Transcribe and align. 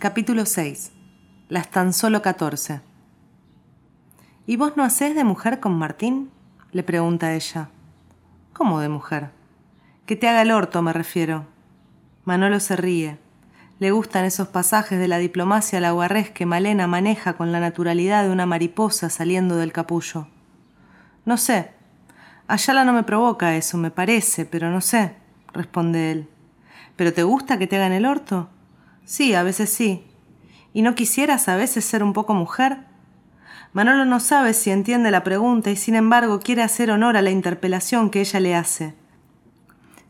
Capítulo 0.00 0.46
6. 0.46 0.92
Las 1.48 1.72
tan 1.72 1.92
solo 1.92 2.22
catorce. 2.22 2.82
¿Y 4.46 4.54
vos 4.54 4.76
no 4.76 4.84
hacés 4.84 5.16
de 5.16 5.24
mujer 5.24 5.58
con 5.58 5.76
Martín? 5.76 6.30
le 6.70 6.84
pregunta 6.84 7.34
ella. 7.34 7.70
¿Cómo 8.52 8.78
de 8.78 8.88
mujer? 8.88 9.30
Que 10.06 10.14
te 10.14 10.28
haga 10.28 10.42
el 10.42 10.52
orto, 10.52 10.82
me 10.82 10.92
refiero. 10.92 11.46
Manolo 12.24 12.60
se 12.60 12.76
ríe. 12.76 13.18
Le 13.80 13.90
gustan 13.90 14.24
esos 14.24 14.46
pasajes 14.46 15.00
de 15.00 15.08
la 15.08 15.18
diplomacia 15.18 15.80
laguarrés 15.80 16.30
que 16.30 16.46
Malena 16.46 16.86
maneja 16.86 17.32
con 17.32 17.50
la 17.50 17.58
naturalidad 17.58 18.22
de 18.22 18.30
una 18.30 18.46
mariposa 18.46 19.10
saliendo 19.10 19.56
del 19.56 19.72
capullo. 19.72 20.28
No 21.24 21.36
sé. 21.36 21.72
Ayala 22.46 22.84
no 22.84 22.92
me 22.92 23.02
provoca 23.02 23.56
eso, 23.56 23.76
me 23.78 23.90
parece, 23.90 24.46
pero 24.46 24.70
no 24.70 24.80
sé, 24.80 25.16
responde 25.52 26.12
él. 26.12 26.28
¿Pero 26.94 27.12
te 27.12 27.24
gusta 27.24 27.58
que 27.58 27.66
te 27.66 27.74
hagan 27.74 27.90
el 27.90 28.06
orto? 28.06 28.48
Sí, 29.08 29.34
a 29.34 29.42
veces 29.42 29.70
sí. 29.70 30.04
¿Y 30.74 30.82
no 30.82 30.94
quisieras 30.94 31.48
a 31.48 31.56
veces 31.56 31.82
ser 31.82 32.02
un 32.02 32.12
poco 32.12 32.34
mujer? 32.34 32.80
Manolo 33.72 34.04
no 34.04 34.20
sabe 34.20 34.52
si 34.52 34.70
entiende 34.70 35.10
la 35.10 35.24
pregunta 35.24 35.70
y 35.70 35.76
sin 35.76 35.94
embargo 35.94 36.40
quiere 36.40 36.62
hacer 36.62 36.90
honor 36.90 37.16
a 37.16 37.22
la 37.22 37.30
interpelación 37.30 38.10
que 38.10 38.20
ella 38.20 38.38
le 38.38 38.54
hace. 38.54 38.94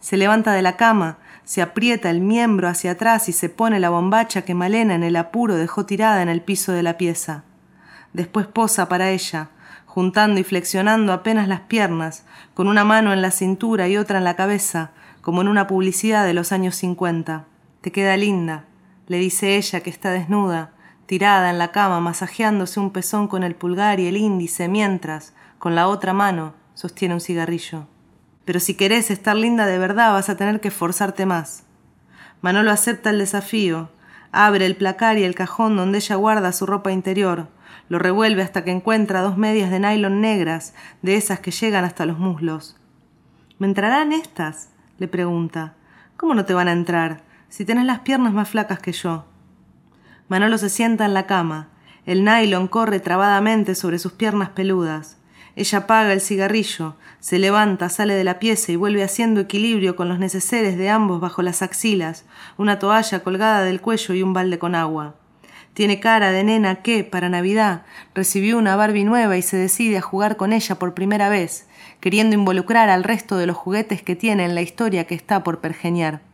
Se 0.00 0.16
levanta 0.16 0.52
de 0.52 0.62
la 0.62 0.76
cama, 0.76 1.18
se 1.44 1.62
aprieta 1.62 2.10
el 2.10 2.20
miembro 2.20 2.66
hacia 2.66 2.90
atrás 2.90 3.28
y 3.28 3.32
se 3.32 3.48
pone 3.48 3.78
la 3.78 3.90
bombacha 3.90 4.42
que 4.42 4.56
Malena 4.56 4.96
en 4.96 5.04
el 5.04 5.14
apuro 5.14 5.54
dejó 5.54 5.86
tirada 5.86 6.20
en 6.20 6.28
el 6.28 6.40
piso 6.40 6.72
de 6.72 6.82
la 6.82 6.98
pieza. 6.98 7.44
Después 8.12 8.48
posa 8.48 8.88
para 8.88 9.10
ella, 9.10 9.50
juntando 9.86 10.40
y 10.40 10.44
flexionando 10.44 11.12
apenas 11.12 11.46
las 11.46 11.60
piernas, 11.60 12.24
con 12.52 12.66
una 12.66 12.82
mano 12.82 13.12
en 13.12 13.22
la 13.22 13.30
cintura 13.30 13.86
y 13.86 13.96
otra 13.96 14.18
en 14.18 14.24
la 14.24 14.34
cabeza, 14.34 14.90
como 15.20 15.40
en 15.42 15.46
una 15.46 15.68
publicidad 15.68 16.26
de 16.26 16.34
los 16.34 16.50
años 16.50 16.74
cincuenta. 16.74 17.44
Te 17.80 17.92
queda 17.92 18.16
linda 18.16 18.64
le 19.08 19.18
dice 19.18 19.56
ella 19.56 19.80
que 19.80 19.90
está 19.90 20.10
desnuda, 20.10 20.72
tirada 21.06 21.50
en 21.50 21.58
la 21.58 21.72
cama, 21.72 22.00
masajeándose 22.00 22.78
un 22.78 22.92
pezón 22.92 23.26
con 23.26 23.42
el 23.42 23.54
pulgar 23.56 23.98
y 23.98 24.06
el 24.06 24.16
índice, 24.16 24.68
mientras, 24.68 25.34
con 25.58 25.74
la 25.74 25.88
otra 25.88 26.12
mano, 26.12 26.54
sostiene 26.74 27.14
un 27.14 27.20
cigarrillo. 27.20 27.88
Pero 28.44 28.60
si 28.60 28.74
querés 28.74 29.10
estar 29.10 29.34
linda 29.34 29.66
de 29.66 29.78
verdad 29.78 30.12
vas 30.12 30.28
a 30.28 30.36
tener 30.36 30.60
que 30.60 30.68
esforzarte 30.68 31.26
más. 31.26 31.64
Manolo 32.40 32.70
acepta 32.70 33.10
el 33.10 33.18
desafío, 33.18 33.90
abre 34.30 34.66
el 34.66 34.76
placar 34.76 35.18
y 35.18 35.24
el 35.24 35.34
cajón 35.34 35.76
donde 35.76 35.98
ella 35.98 36.16
guarda 36.16 36.52
su 36.52 36.66
ropa 36.66 36.92
interior, 36.92 37.48
lo 37.88 37.98
revuelve 37.98 38.42
hasta 38.42 38.64
que 38.64 38.70
encuentra 38.70 39.22
dos 39.22 39.38
medias 39.38 39.70
de 39.70 39.80
nylon 39.80 40.20
negras, 40.20 40.74
de 41.00 41.16
esas 41.16 41.40
que 41.40 41.50
llegan 41.50 41.84
hasta 41.84 42.06
los 42.06 42.18
muslos. 42.18 42.76
¿Me 43.58 43.66
entrarán 43.66 44.12
estas? 44.12 44.68
le 44.98 45.08
pregunta. 45.08 45.74
¿Cómo 46.16 46.34
no 46.34 46.44
te 46.44 46.54
van 46.54 46.68
a 46.68 46.72
entrar? 46.72 47.27
Si 47.48 47.64
tenés 47.64 47.84
las 47.84 48.00
piernas 48.00 48.32
más 48.32 48.48
flacas 48.48 48.78
que 48.78 48.92
yo. 48.92 49.24
Manolo 50.28 50.58
se 50.58 50.68
sienta 50.68 51.04
en 51.04 51.14
la 51.14 51.26
cama. 51.26 51.68
El 52.04 52.24
nylon 52.24 52.68
corre 52.68 53.00
trabadamente 53.00 53.74
sobre 53.74 53.98
sus 53.98 54.12
piernas 54.12 54.50
peludas. 54.50 55.16
Ella 55.56 55.78
apaga 55.78 56.12
el 56.12 56.20
cigarrillo, 56.20 56.94
se 57.18 57.38
levanta, 57.38 57.88
sale 57.88 58.14
de 58.14 58.22
la 58.22 58.38
pieza 58.38 58.70
y 58.70 58.76
vuelve 58.76 59.02
haciendo 59.02 59.40
equilibrio 59.40 59.96
con 59.96 60.08
los 60.08 60.20
neceseres 60.20 60.78
de 60.78 60.88
ambos 60.88 61.20
bajo 61.20 61.42
las 61.42 61.62
axilas, 61.62 62.24
una 62.56 62.78
toalla 62.78 63.24
colgada 63.24 63.64
del 63.64 63.80
cuello 63.80 64.14
y 64.14 64.22
un 64.22 64.32
balde 64.32 64.58
con 64.58 64.76
agua. 64.76 65.16
Tiene 65.74 65.98
cara 65.98 66.30
de 66.30 66.44
nena 66.44 66.76
que, 66.76 67.04
para 67.04 67.28
Navidad, 67.28 67.82
recibió 68.14 68.58
una 68.58 68.76
Barbie 68.76 69.04
nueva 69.04 69.36
y 69.36 69.42
se 69.42 69.56
decide 69.56 69.98
a 69.98 70.02
jugar 70.02 70.36
con 70.36 70.52
ella 70.52 70.78
por 70.78 70.94
primera 70.94 71.28
vez, 71.28 71.66
queriendo 72.00 72.34
involucrar 72.34 72.88
al 72.88 73.02
resto 73.02 73.36
de 73.36 73.46
los 73.46 73.56
juguetes 73.56 74.02
que 74.02 74.16
tiene 74.16 74.44
en 74.44 74.54
la 74.54 74.62
historia 74.62 75.06
que 75.06 75.14
está 75.14 75.42
por 75.42 75.60
pergeñar. 75.60 76.27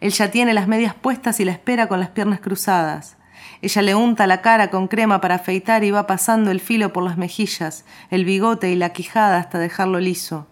Él 0.00 0.12
ya 0.12 0.30
tiene 0.30 0.54
las 0.54 0.68
medias 0.68 0.94
puestas 0.94 1.40
y 1.40 1.44
la 1.44 1.52
espera 1.52 1.88
con 1.88 2.00
las 2.00 2.10
piernas 2.10 2.40
cruzadas. 2.40 3.16
Ella 3.60 3.82
le 3.82 3.94
unta 3.94 4.26
la 4.26 4.40
cara 4.40 4.70
con 4.70 4.88
crema 4.88 5.20
para 5.20 5.36
afeitar 5.36 5.82
y 5.84 5.90
va 5.90 6.06
pasando 6.06 6.50
el 6.50 6.60
filo 6.60 6.92
por 6.92 7.02
las 7.02 7.16
mejillas, 7.16 7.84
el 8.10 8.24
bigote 8.24 8.70
y 8.70 8.76
la 8.76 8.90
quijada 8.90 9.38
hasta 9.38 9.58
dejarlo 9.58 9.98
liso. 9.98 10.46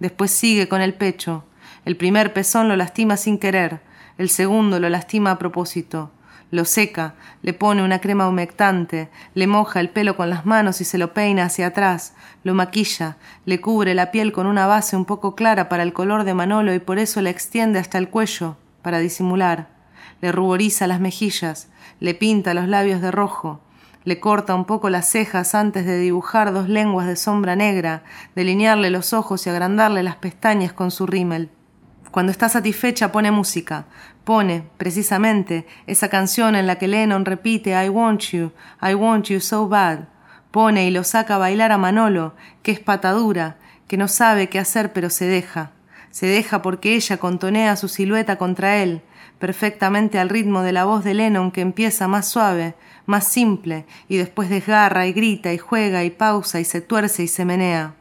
Después 0.00 0.30
sigue 0.30 0.68
con 0.68 0.80
el 0.80 0.94
pecho. 0.94 1.44
El 1.84 1.96
primer 1.96 2.32
pezón 2.32 2.68
lo 2.68 2.76
lastima 2.76 3.16
sin 3.16 3.38
querer, 3.38 3.80
el 4.18 4.28
segundo 4.28 4.80
lo 4.80 4.88
lastima 4.88 5.30
a 5.30 5.38
propósito. 5.38 6.10
Lo 6.50 6.64
seca, 6.64 7.14
le 7.42 7.52
pone 7.52 7.82
una 7.84 8.00
crema 8.00 8.26
humectante, 8.26 9.08
le 9.34 9.46
moja 9.46 9.78
el 9.78 9.88
pelo 9.88 10.16
con 10.16 10.30
las 10.30 10.46
manos 10.46 10.80
y 10.80 10.84
se 10.84 10.98
lo 10.98 11.14
peina 11.14 11.44
hacia 11.44 11.68
atrás, 11.68 12.14
lo 12.42 12.54
maquilla, 12.54 13.18
le 13.44 13.60
cubre 13.60 13.94
la 13.94 14.10
piel 14.10 14.32
con 14.32 14.46
una 14.46 14.66
base 14.66 14.96
un 14.96 15.04
poco 15.04 15.36
clara 15.36 15.68
para 15.68 15.84
el 15.84 15.92
color 15.92 16.24
de 16.24 16.34
Manolo 16.34 16.74
y 16.74 16.80
por 16.80 16.98
eso 16.98 17.20
la 17.20 17.30
extiende 17.30 17.78
hasta 17.78 17.98
el 17.98 18.08
cuello, 18.08 18.56
para 18.82 18.98
disimular, 18.98 19.68
le 20.20 20.32
ruboriza 20.32 20.88
las 20.88 20.98
mejillas, 20.98 21.68
le 22.00 22.14
pinta 22.14 22.52
los 22.52 22.66
labios 22.66 23.00
de 23.00 23.12
rojo, 23.12 23.60
le 24.04 24.18
corta 24.18 24.54
un 24.56 24.64
poco 24.64 24.90
las 24.90 25.08
cejas 25.08 25.54
antes 25.54 25.86
de 25.86 25.98
dibujar 25.98 26.52
dos 26.52 26.68
lenguas 26.68 27.06
de 27.06 27.14
sombra 27.14 27.54
negra, 27.54 28.02
delinearle 28.34 28.90
los 28.90 29.12
ojos 29.12 29.46
y 29.46 29.50
agrandarle 29.50 30.02
las 30.02 30.16
pestañas 30.16 30.72
con 30.72 30.90
su 30.90 31.06
rímel. 31.06 31.50
Cuando 32.10 32.32
está 32.32 32.48
satisfecha 32.48 33.12
pone 33.12 33.30
música, 33.30 33.86
pone, 34.24 34.64
precisamente, 34.78 35.66
esa 35.86 36.08
canción 36.08 36.56
en 36.56 36.66
la 36.66 36.76
que 36.76 36.88
Lennon 36.88 37.24
repite 37.24 37.70
I 37.70 37.88
want 37.88 38.32
you, 38.32 38.50
I 38.82 38.94
want 38.94 39.26
you 39.26 39.40
so 39.40 39.68
bad. 39.68 40.08
Pone 40.50 40.86
y 40.86 40.90
lo 40.90 41.04
saca 41.04 41.36
a 41.36 41.38
bailar 41.38 41.70
a 41.70 41.78
Manolo, 41.78 42.34
que 42.64 42.72
es 42.72 42.80
patadura, 42.80 43.58
que 43.86 43.96
no 43.96 44.08
sabe 44.08 44.48
qué 44.48 44.58
hacer 44.58 44.92
pero 44.92 45.08
se 45.08 45.26
deja. 45.26 45.70
Se 46.10 46.26
deja 46.26 46.62
porque 46.62 46.96
ella 46.96 47.18
contonea 47.18 47.76
su 47.76 47.86
silueta 47.86 48.36
contra 48.38 48.78
él, 48.78 49.02
perfectamente 49.38 50.18
al 50.18 50.28
ritmo 50.28 50.62
de 50.62 50.72
la 50.72 50.84
voz 50.84 51.04
de 51.04 51.14
Lennon 51.14 51.52
que 51.52 51.60
empieza 51.60 52.08
más 52.08 52.26
suave, 52.26 52.74
más 53.06 53.28
simple, 53.28 53.86
y 54.08 54.16
después 54.16 54.50
desgarra 54.50 55.06
y 55.06 55.12
grita 55.12 55.52
y 55.52 55.58
juega 55.58 56.02
y 56.02 56.10
pausa 56.10 56.58
y 56.58 56.64
se 56.64 56.80
tuerce 56.80 57.22
y 57.22 57.28
se 57.28 57.44
menea. 57.44 57.94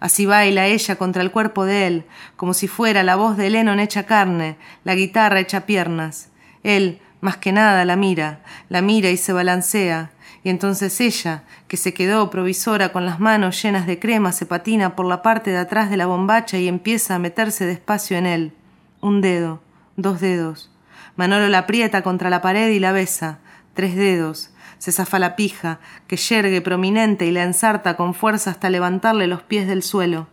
Así 0.00 0.26
baila 0.26 0.66
ella 0.66 0.96
contra 0.96 1.22
el 1.22 1.30
cuerpo 1.30 1.64
de 1.64 1.86
él, 1.86 2.04
como 2.36 2.54
si 2.54 2.68
fuera 2.68 3.02
la 3.02 3.16
voz 3.16 3.36
de 3.36 3.50
Lennon 3.50 3.80
hecha 3.80 4.04
carne, 4.04 4.56
la 4.84 4.94
guitarra 4.94 5.40
hecha 5.40 5.66
piernas. 5.66 6.30
Él, 6.62 7.00
más 7.20 7.36
que 7.36 7.52
nada, 7.52 7.84
la 7.84 7.96
mira, 7.96 8.40
la 8.68 8.82
mira 8.82 9.10
y 9.10 9.16
se 9.16 9.32
balancea, 9.32 10.10
y 10.46 10.48
entonces 10.48 11.00
ella, 11.00 11.42
que 11.66 11.76
se 11.76 11.92
quedó 11.92 12.30
provisora 12.30 12.92
con 12.92 13.04
las 13.04 13.18
manos 13.18 13.60
llenas 13.60 13.84
de 13.86 13.98
crema, 13.98 14.30
se 14.30 14.46
patina 14.46 14.94
por 14.94 15.04
la 15.04 15.20
parte 15.20 15.50
de 15.50 15.58
atrás 15.58 15.90
de 15.90 15.96
la 15.96 16.06
bombacha 16.06 16.56
y 16.56 16.68
empieza 16.68 17.16
a 17.16 17.18
meterse 17.18 17.66
despacio 17.66 18.16
en 18.16 18.26
él. 18.26 18.52
Un 19.00 19.20
dedo, 19.20 19.60
dos 19.96 20.20
dedos. 20.20 20.70
Manolo 21.16 21.48
la 21.48 21.58
aprieta 21.58 22.02
contra 22.02 22.30
la 22.30 22.42
pared 22.42 22.70
y 22.70 22.78
la 22.78 22.92
besa. 22.92 23.40
Tres 23.74 23.96
dedos. 23.96 24.50
Se 24.78 24.92
zafa 24.92 25.18
la 25.18 25.36
pija, 25.36 25.80
que 26.06 26.16
yergue 26.16 26.60
prominente 26.60 27.26
y 27.26 27.30
la 27.30 27.42
ensarta 27.44 27.96
con 27.96 28.14
fuerza 28.14 28.50
hasta 28.50 28.70
levantarle 28.70 29.26
los 29.26 29.42
pies 29.42 29.66
del 29.66 29.82
suelo. 29.82 30.28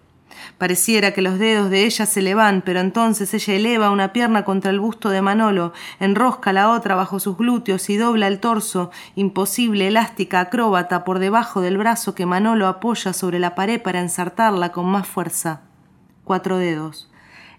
Pareciera 0.58 1.12
que 1.12 1.22
los 1.22 1.40
dedos 1.40 1.70
de 1.70 1.86
ella 1.86 2.06
se 2.06 2.22
le 2.22 2.36
van, 2.36 2.62
pero 2.62 2.80
entonces 2.80 3.34
ella 3.34 3.53
eleva 3.53 3.92
una 3.92 4.14
pierna 4.14 4.46
contra 4.46 4.72
el 4.72 4.80
busto 4.80 5.09
de 5.09 5.22
Manolo, 5.22 5.74
enrosca 6.00 6.53
la 6.53 6.70
otra 6.72 6.96
bajo 6.96 7.20
sus 7.20 7.38
glúteos 7.38 7.90
y 7.90 7.98
dobla 7.98 8.28
el 8.28 8.40
torso, 8.40 8.92
imposible, 9.16 9.88
elástica, 9.88 10.40
acróbata, 10.40 11.03
por 11.03 11.20
debajo 11.20 11.62
del 11.62 11.78
brazo 11.78 12.16
que 12.16 12.26
Manolo 12.26 12.68
apoya 12.68 13.14
sobre 13.14 13.40
la 13.40 13.56
pared 13.56 13.82
para 13.82 14.00
ensartarla 14.00 14.72
con 14.72 14.86
más 14.86 15.08
fuerza. 15.08 15.62
Cuatro 16.24 16.58
dedos. 16.58 17.09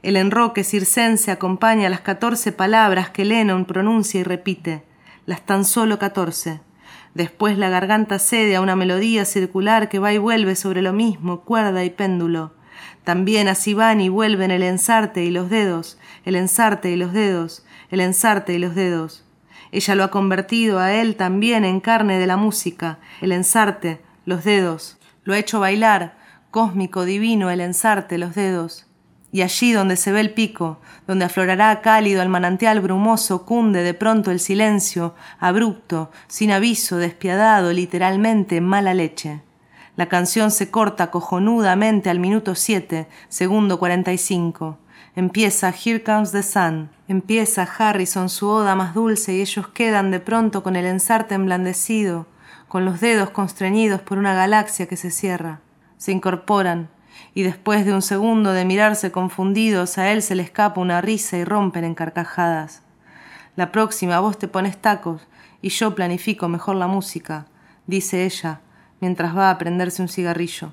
El 0.03 0.17
enroque 0.17 0.65
circense 0.65 1.31
acompaña 1.31 1.89
las 1.89 2.00
catorce 2.00 2.53
palabras 2.53 3.11
que 3.11 3.25
Lennon 3.25 3.65
pronuncia 3.65 4.21
y 4.21 4.23
repite, 4.23 4.84
las 5.27 5.41
tan 5.47 5.65
solo 5.65 5.99
catorce. 5.99 6.61
Después 7.14 7.56
la 7.56 7.69
garganta 7.69 8.19
cede 8.19 8.56
a 8.56 8.60
una 8.60 8.76
melodía 8.76 9.25
circular 9.25 9.88
que 9.88 10.00
va 10.00 10.12
y 10.12 10.19
vuelve 10.19 10.56
sobre 10.56 10.82
lo 10.82 10.92
mismo, 10.92 11.42
cuerda 11.42 11.84
y 11.84 11.91
péndulo. 11.91 12.52
También 13.04 13.48
así 13.48 13.72
van 13.72 14.00
y 14.00 14.08
vuelven 14.08 14.50
el 14.50 14.62
ensarte 14.62 15.25
y 15.25 15.30
los 15.30 15.48
dedos, 15.48 15.98
el 16.25 16.34
ensarte 16.34 16.91
y 16.91 16.97
los 16.97 17.12
dedos, 17.12 17.64
el 17.91 18.00
ensarte 18.00 18.54
y 18.54 18.58
los 18.58 18.75
dedos. 18.75 19.25
Ella 19.70 19.94
lo 19.94 20.05
ha 20.05 20.11
convertido 20.11 20.78
a 20.78 20.93
él 20.93 21.16
también 21.16 21.64
en 21.64 21.81
carne 21.81 22.19
de 22.19 22.26
la 22.26 22.37
música, 22.37 22.99
el 23.20 23.32
ensarte, 23.32 24.00
los 24.25 24.44
dedos. 24.44 24.99
Lo 25.22 25.34
ha 25.34 25.38
hecho 25.38 25.60
bailar, 25.60 26.17
cósmico, 26.50 27.05
divino, 27.05 27.50
el 27.50 27.60
ensarte, 27.60 28.19
los 28.19 28.34
dedos. 28.34 28.87
Y 29.34 29.42
allí 29.42 29.72
donde 29.72 29.96
se 29.96 30.12
ve 30.12 30.20
el 30.20 30.32
pico, 30.32 30.78
donde 31.08 31.25
aflorará 31.25 31.81
cálido 31.81 32.22
el 32.22 32.28
manantial 32.28 32.81
brumoso, 32.81 33.44
cunde 33.44 33.82
de 33.82 33.92
pronto 33.92 34.31
el 34.31 34.38
silencio, 34.38 35.16
abrupto, 35.40 36.12
sin 36.28 36.52
aviso, 36.52 36.98
despiadado, 36.98 37.72
literalmente 37.72 38.60
mala 38.60 38.94
leche. 38.94 39.42
La 39.96 40.06
canción 40.06 40.52
se 40.52 40.70
corta 40.70 41.10
cojonudamente 41.10 42.10
al 42.10 42.20
minuto 42.20 42.54
siete, 42.54 43.08
segundo 43.28 43.81
cuarenta 43.81 44.12
y 44.12 44.19
cinco. 44.19 44.78
Empieza 45.16 45.75
Here 45.75 46.04
Comes 46.04 46.31
the 46.31 46.44
Sun. 46.44 46.90
Empieza 47.08 47.64
Harrison 47.64 48.28
su 48.28 48.46
oda 48.46 48.76
más 48.76 48.94
dulce 48.94 49.34
y 49.34 49.40
ellos 49.40 49.66
quedan 49.66 50.12
de 50.12 50.20
pronto 50.20 50.62
con 50.62 50.76
el 50.76 50.86
ensarte 50.86 51.34
emblandecido, 51.34 52.28
con 52.69 52.84
los 52.84 53.00
dedos 53.00 53.31
constreñidos 53.31 54.00
por 54.00 54.16
una 54.16 54.34
galaxia 54.34 54.86
que 54.86 54.96
se 54.96 55.10
cierra. 55.10 55.58
Se 55.96 56.12
incorporan 56.12 56.88
y 57.34 57.43
después 57.43 57.84
de 57.84 57.94
un 57.94 58.02
segundo 58.02 58.52
de 58.52 58.64
mirarse 58.64 59.11
confundidos 59.11 59.99
a 59.99 60.12
él 60.12 60.22
se 60.22 60.34
le 60.34 60.43
escapa 60.43 60.81
una 60.81 61.00
risa 61.00 61.37
y 61.37 61.44
rompen 61.44 61.84
en 61.84 61.94
carcajadas. 61.94 62.82
La 63.56 63.72
próxima 63.72 64.20
vos 64.20 64.38
te 64.38 64.49
pones 64.49 64.76
tacos 64.76 65.26
y 65.62 65.69
yo 65.70 65.94
planifico 65.94 66.49
mejor 66.49 66.76
la 66.76 66.87
música, 66.87 67.46
dice 67.87 68.25
ella, 68.25 68.61
mientras 69.00 69.37
va 69.37 69.50
a 69.50 69.58
prenderse 69.58 70.02
un 70.02 70.08
cigarrillo. 70.08 70.72